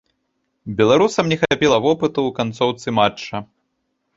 [0.79, 3.45] Беларусам не хапіла вопыту ў канцоўцы матча.